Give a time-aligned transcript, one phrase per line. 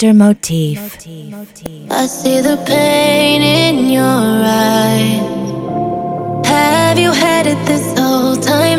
[0.00, 0.78] Motif.
[1.90, 5.20] I see the pain in your eyes.
[6.46, 8.78] Have you had it this whole time?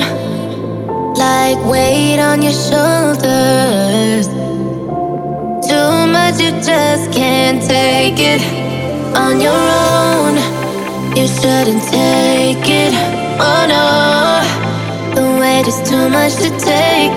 [1.15, 4.27] Like weight on your shoulders.
[5.67, 8.41] Too much, you just can't take it
[9.13, 10.37] on your own.
[11.17, 12.93] You shouldn't take it.
[13.41, 13.85] Oh no,
[15.15, 17.11] the weight is too much to take.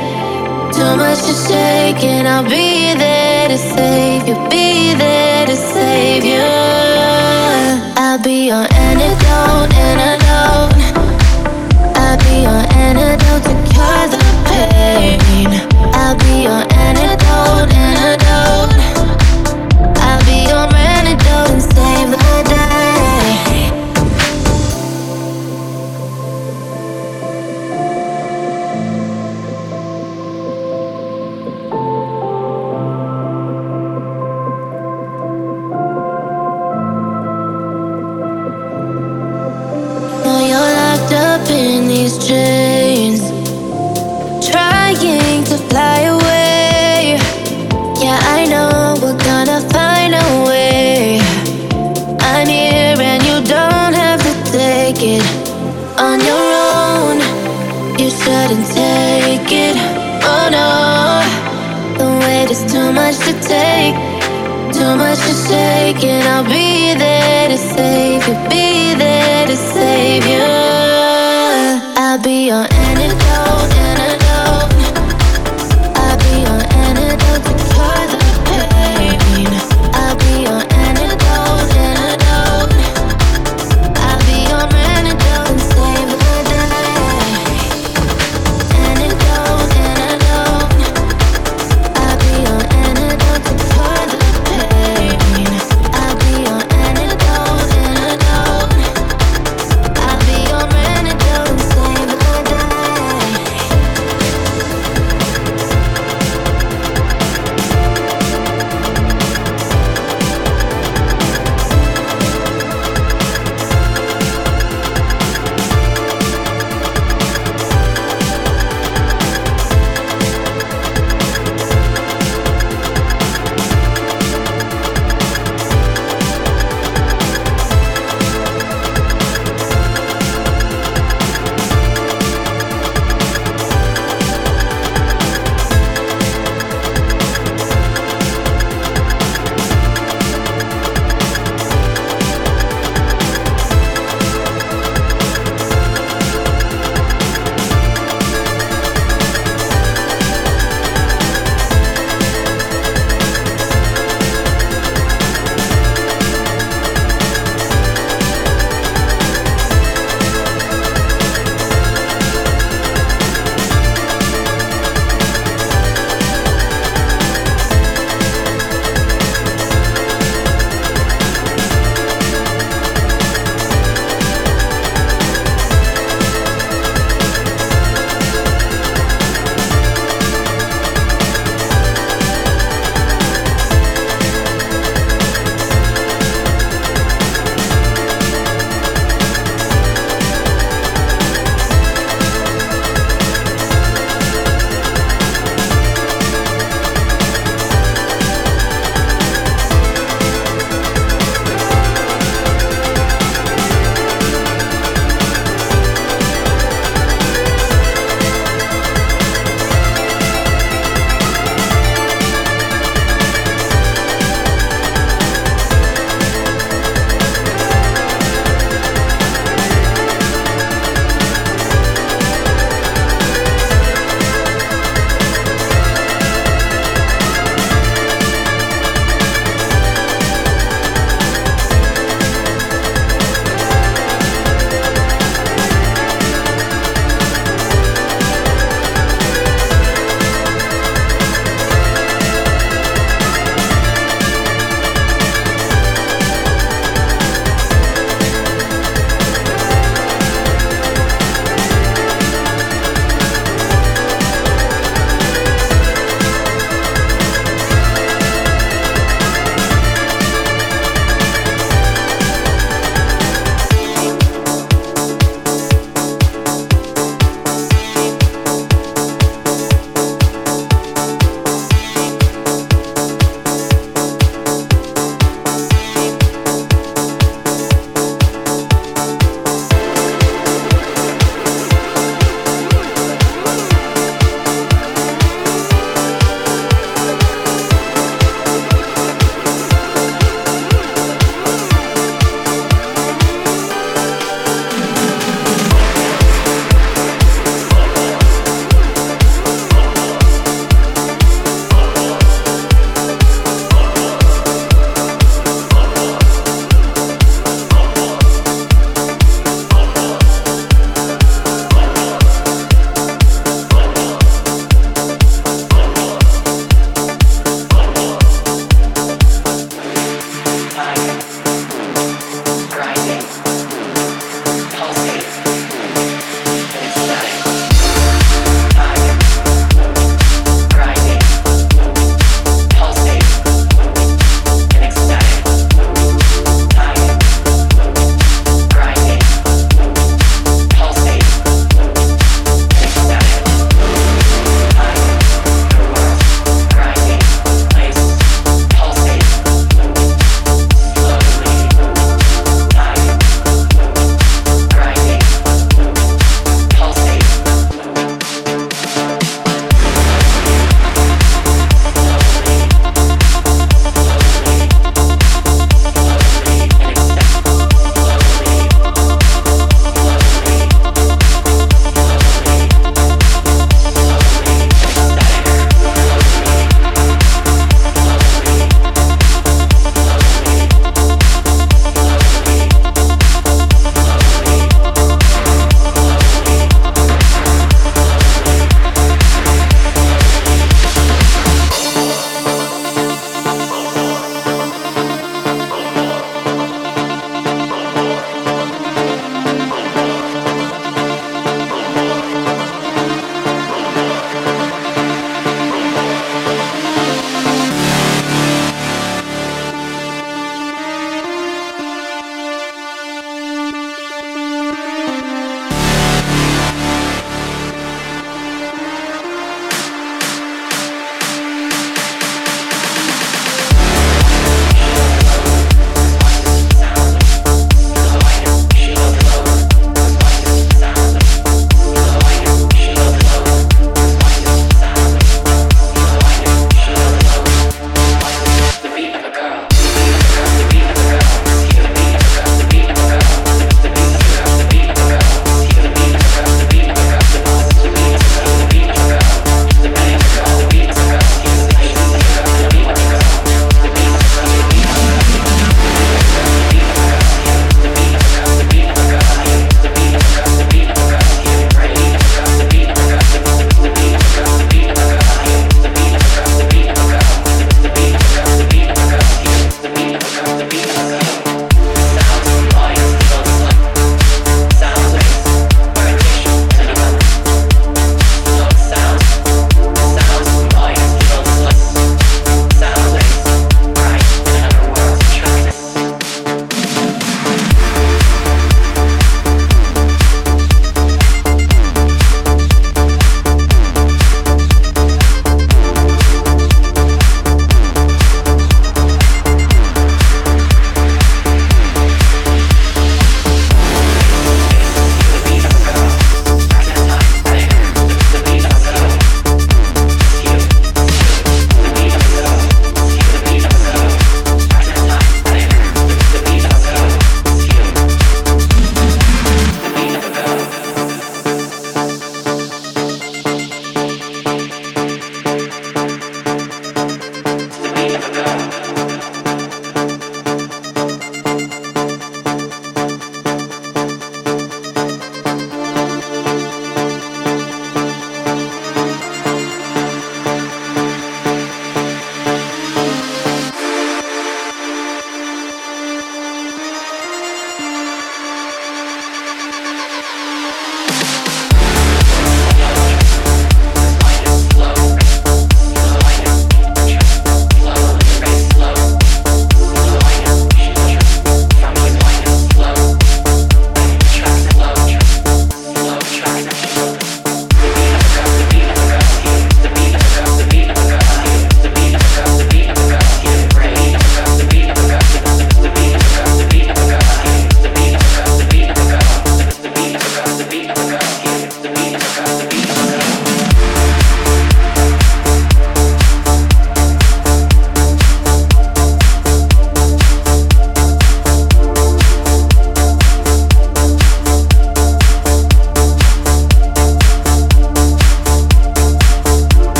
[0.75, 3.22] Too much to shake, and I'll be there
[3.53, 4.35] to save you.
[4.49, 6.41] Be there to save you.
[8.01, 10.73] I'll be your antidote, antidote.
[11.95, 15.49] I'll be your antidote to cure the pain.
[15.93, 18.22] I'll be your antidote, antidote.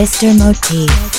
[0.00, 0.32] Mr.
[0.32, 1.09] Motif.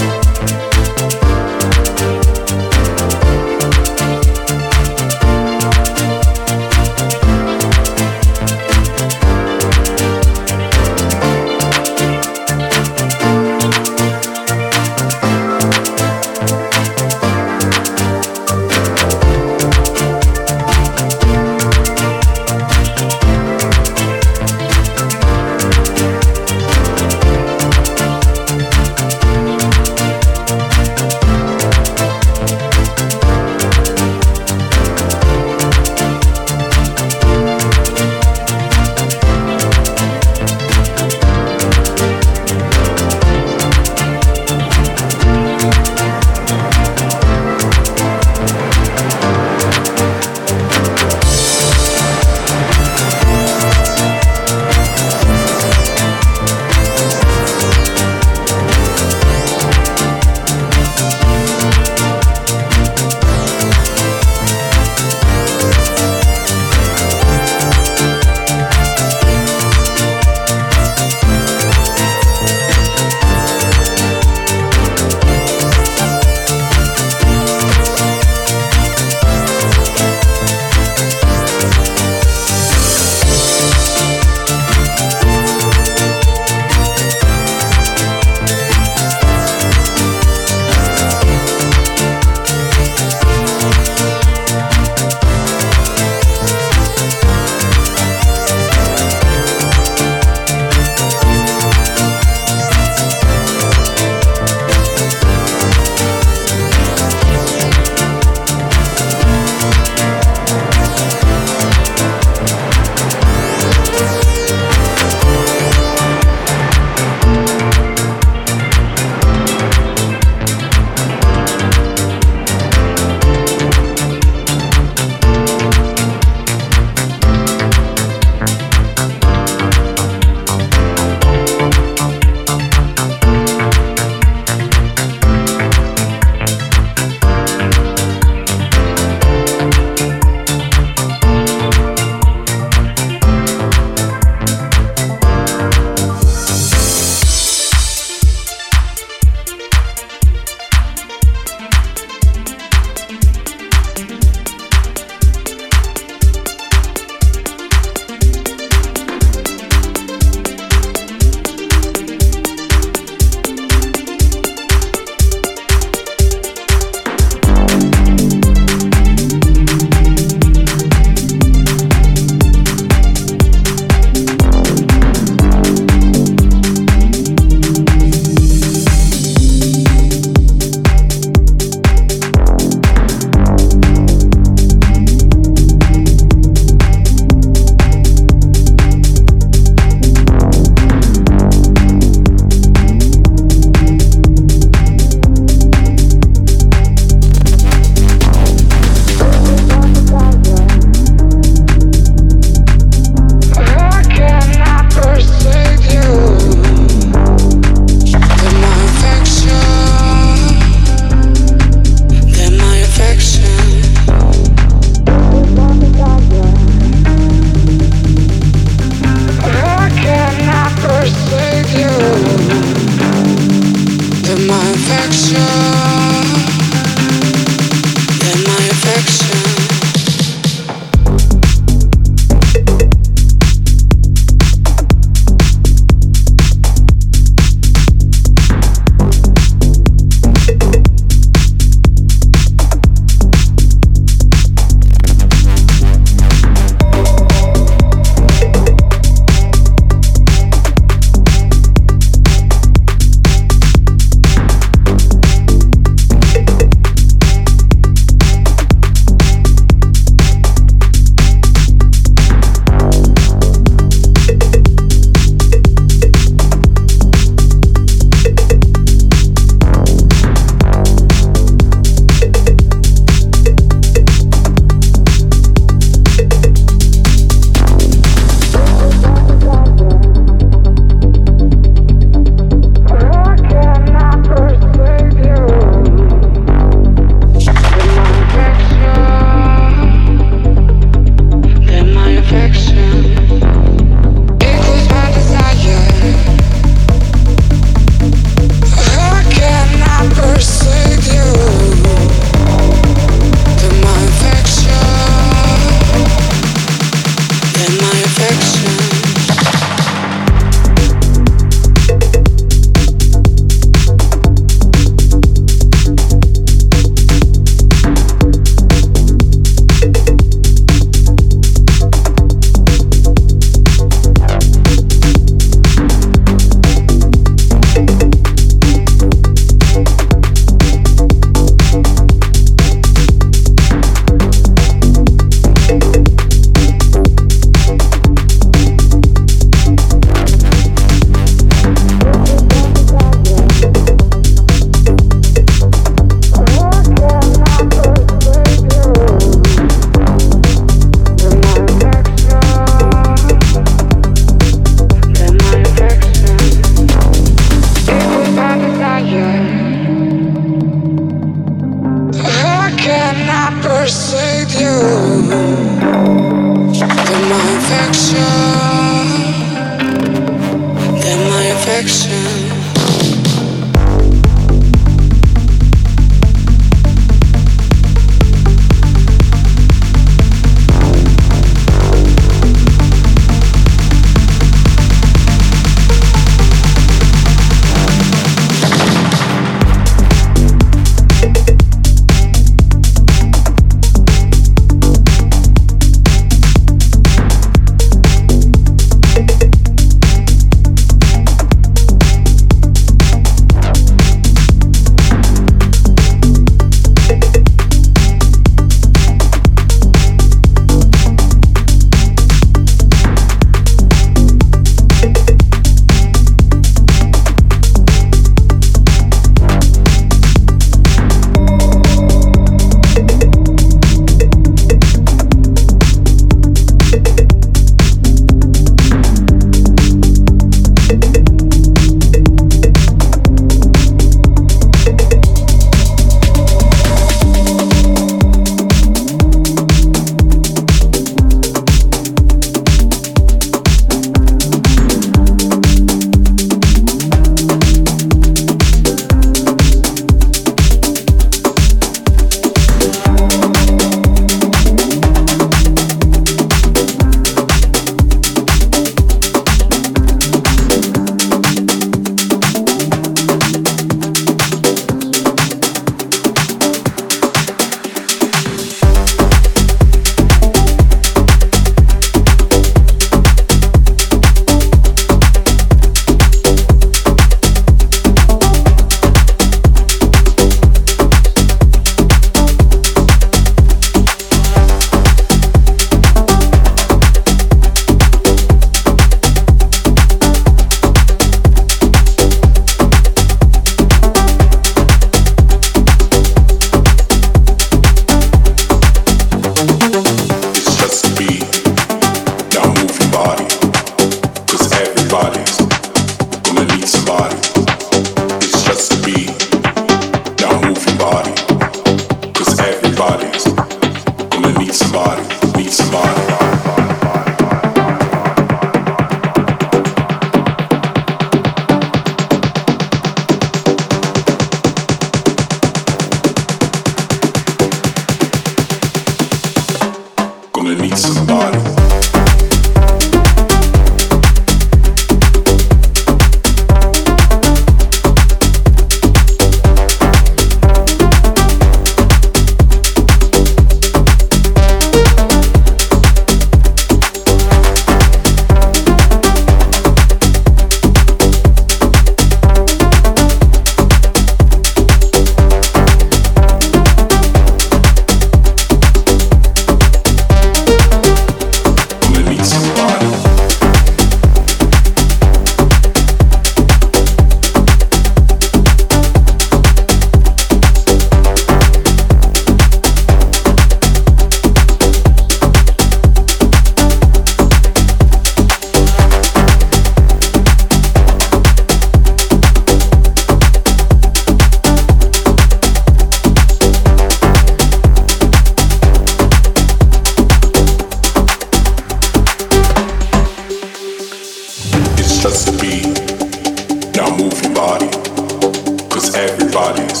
[599.14, 600.00] everybody's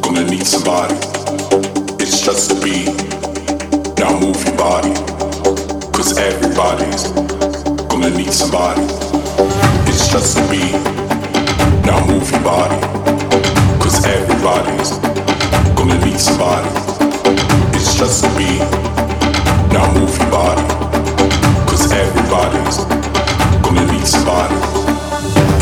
[0.00, 0.94] gonna need somebody.
[1.98, 2.86] It's just a beat.
[3.98, 4.94] Now move your body.
[5.90, 7.08] Cause everybody's
[7.90, 8.82] gonna need somebody.
[9.90, 10.78] It's just a beat.
[11.84, 12.78] Now move your body.
[13.82, 14.90] Cause everybody's
[15.74, 16.70] gonna need somebody.
[17.74, 18.62] It's just a beat.
[19.72, 20.62] Now move your body.
[21.66, 22.78] Cause everybody's
[23.64, 24.54] gonna need somebody.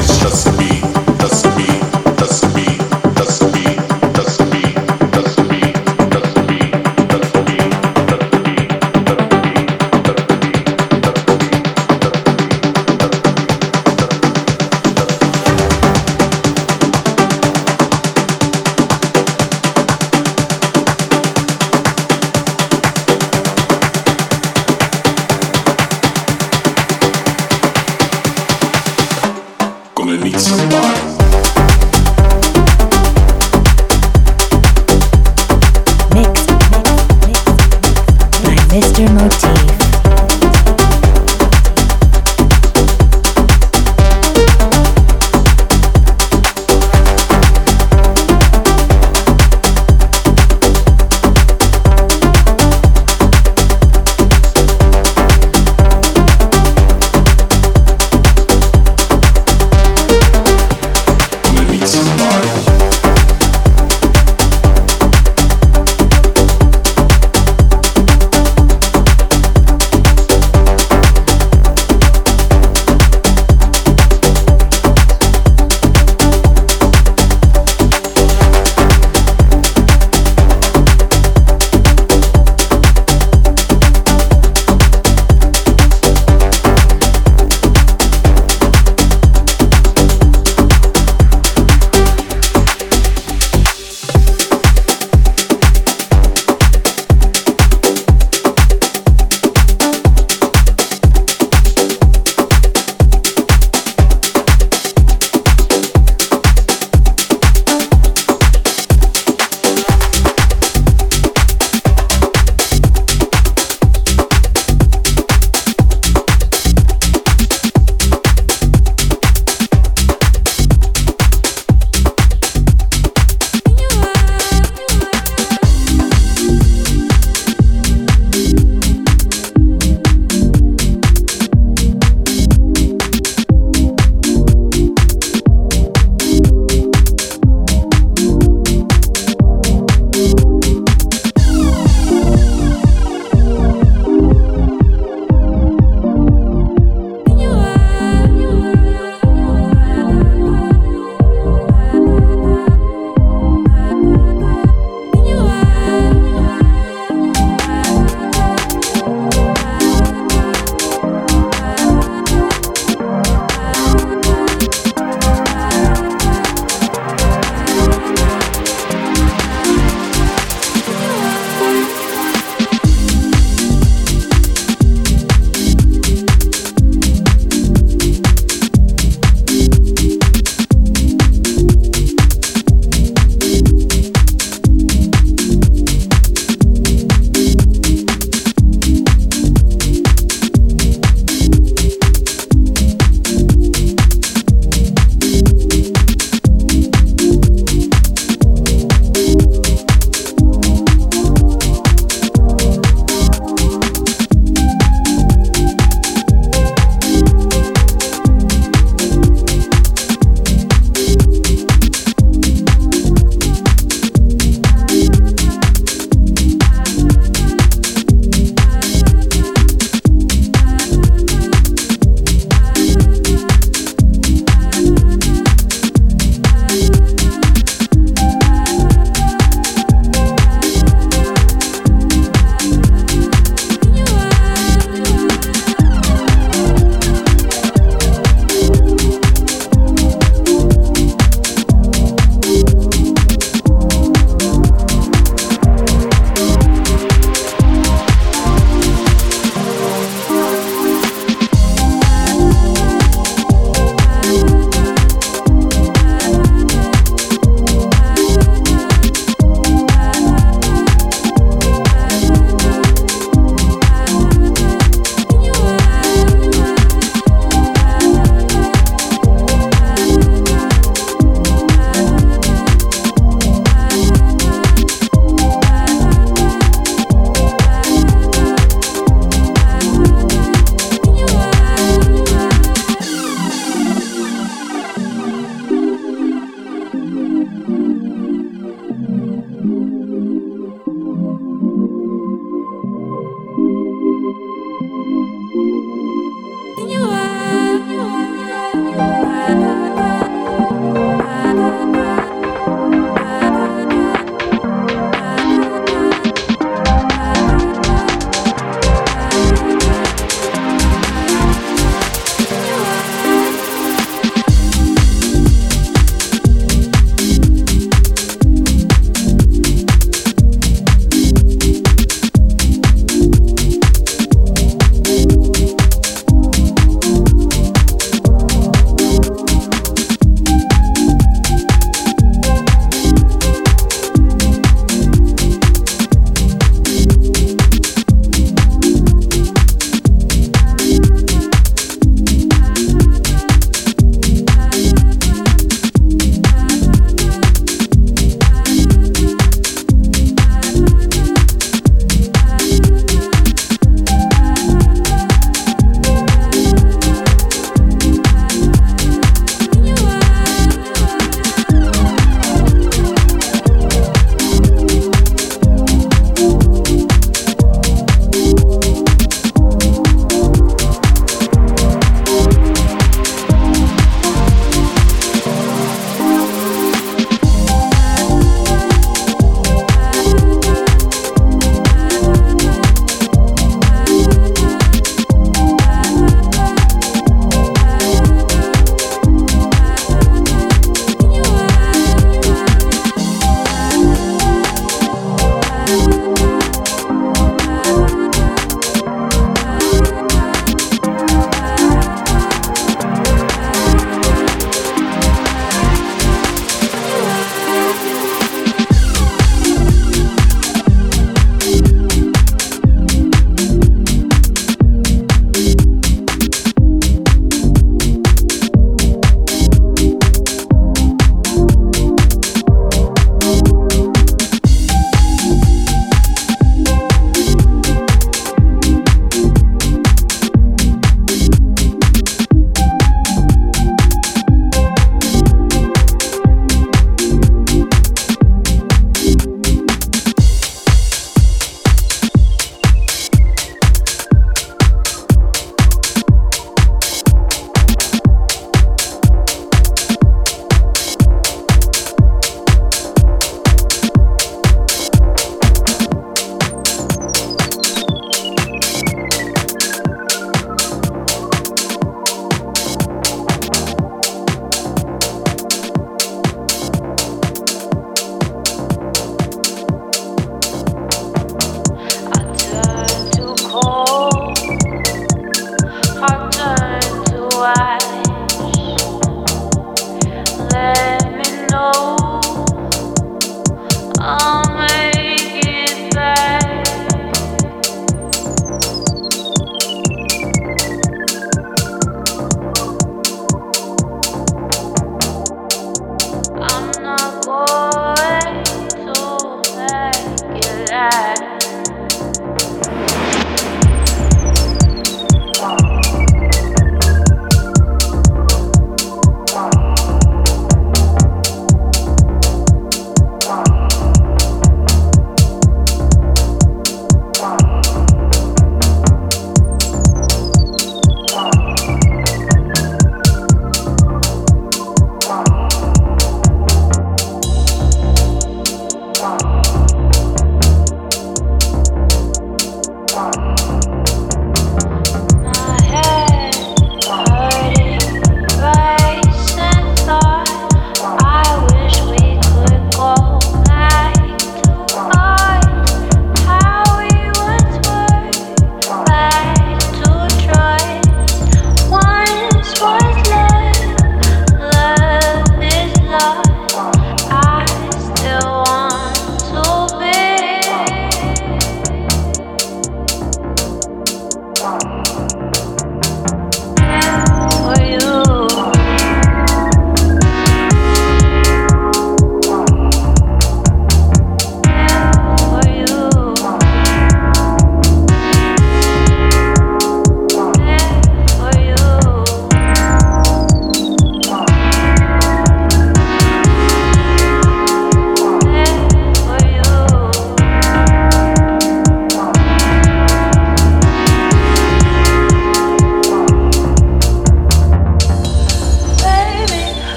[0.00, 0.85] It's just a beat.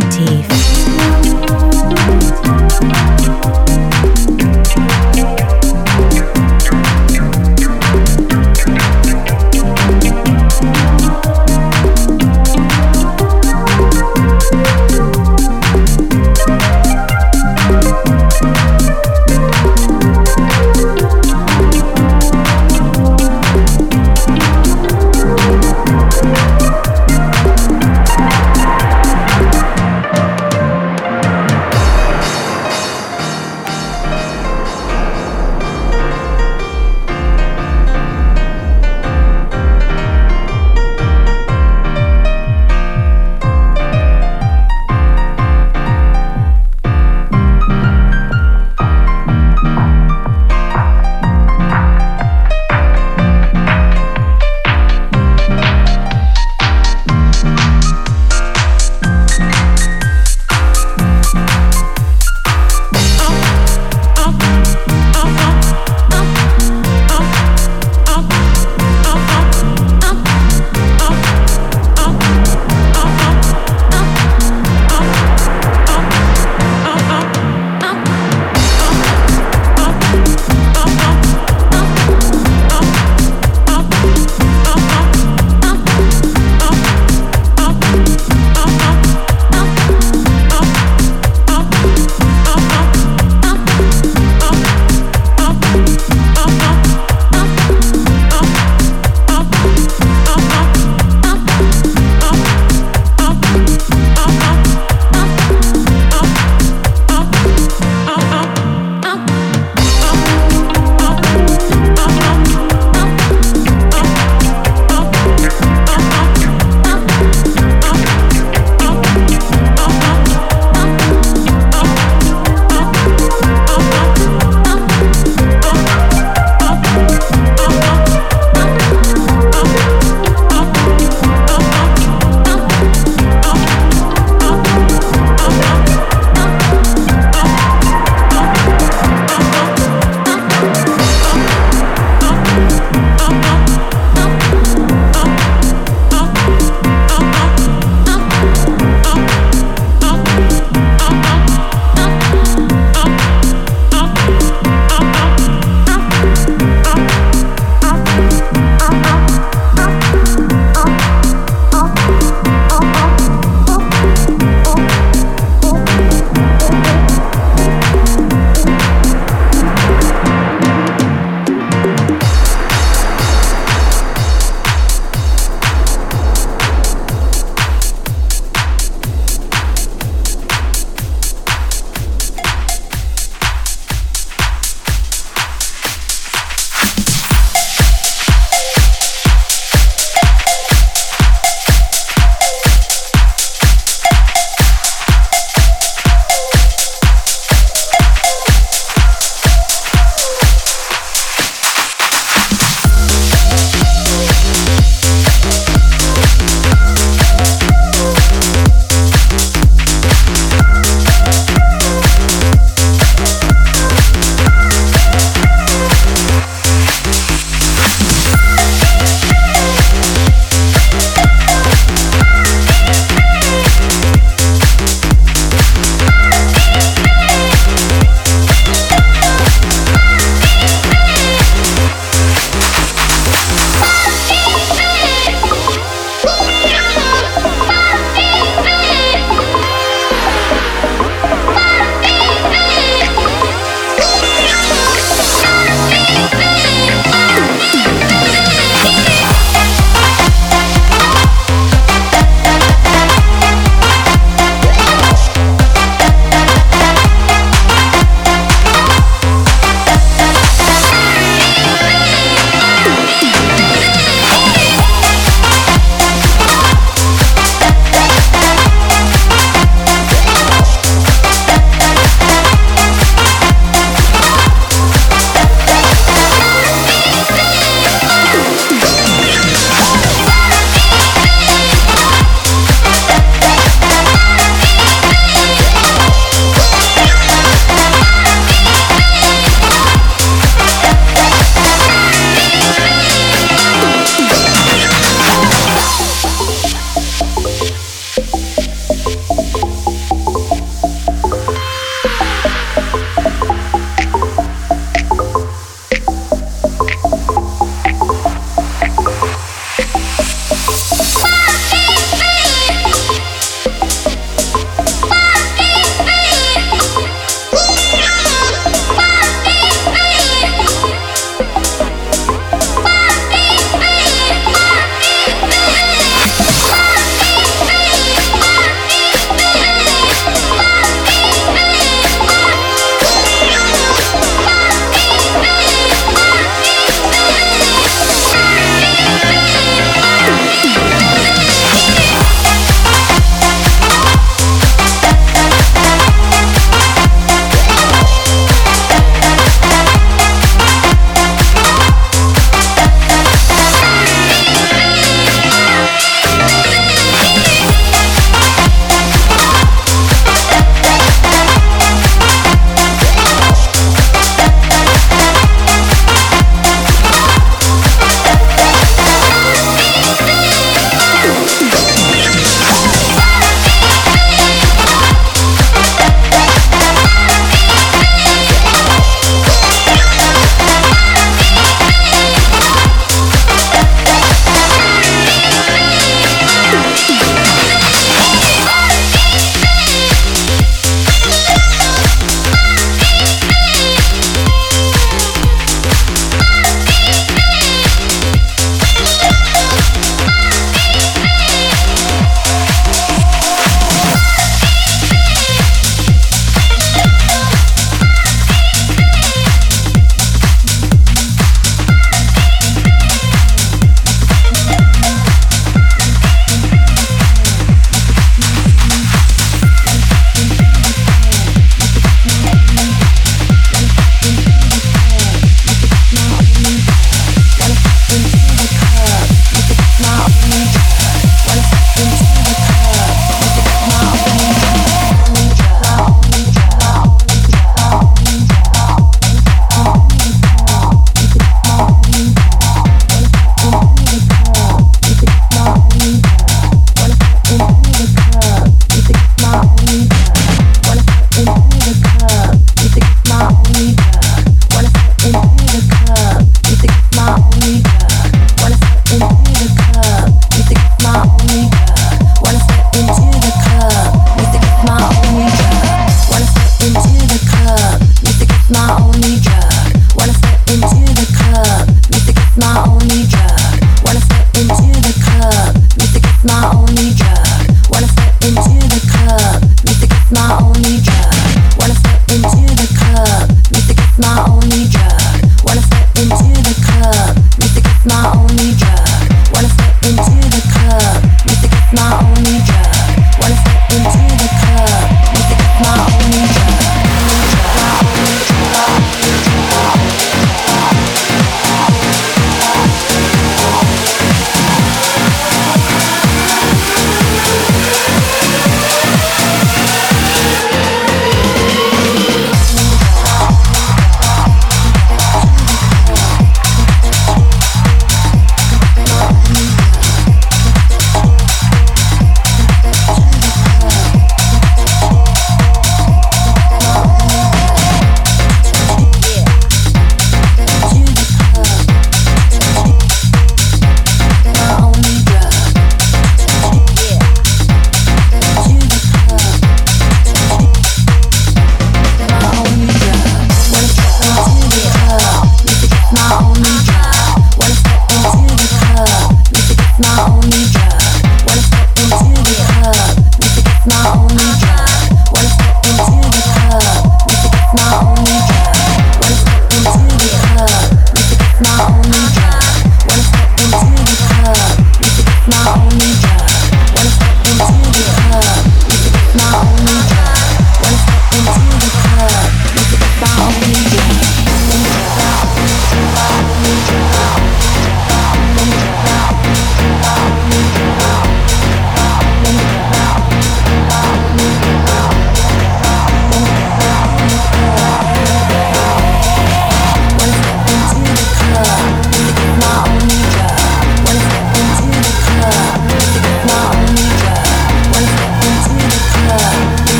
[0.00, 0.23] Mr.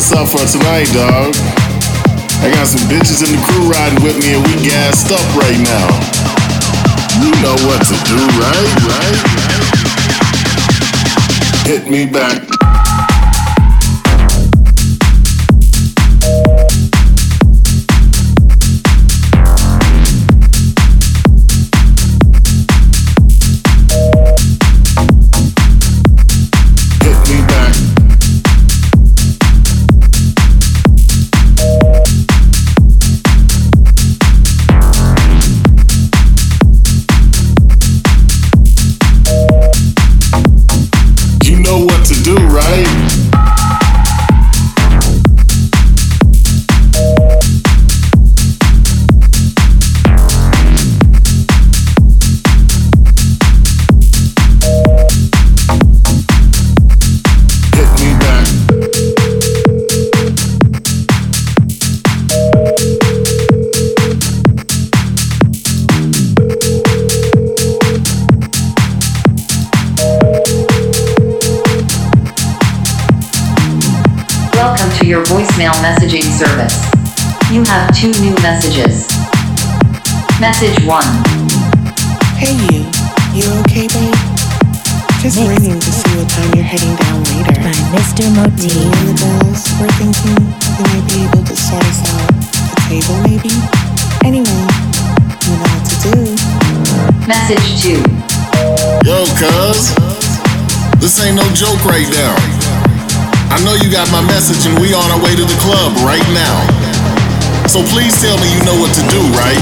[0.00, 1.34] us up for tonight, dog.
[2.40, 5.60] I got some bitches in the crew riding with me and we gassed up right
[5.60, 5.88] now.
[7.20, 8.72] You know what to do, right?
[8.88, 9.20] Right?
[11.66, 12.59] Hit me back.
[78.00, 79.10] Two new messages.
[80.40, 81.04] Message 1.
[82.38, 82.86] Hey you,
[83.34, 84.14] you okay babe?
[85.20, 85.52] Just Mixed.
[85.52, 87.60] ringing to see what time you're heading down later.
[87.60, 88.24] By Mr.
[88.32, 88.72] Motif.
[88.72, 90.38] Me and the girls were thinking
[90.78, 93.52] you might be able to sort us out a table maybe?
[94.24, 94.62] Anyway,
[95.44, 96.16] you know what to do.
[97.28, 98.00] Message 2.
[99.04, 99.92] Yo, cuz.
[101.02, 102.89] This ain't no joke right now.
[103.50, 106.26] I know you got my message and we on our way to the club right
[106.32, 106.56] now.
[107.66, 109.60] So please tell me you know what to do, right?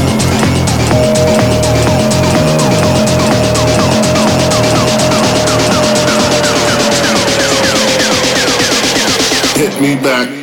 [9.57, 10.38] Hit me back.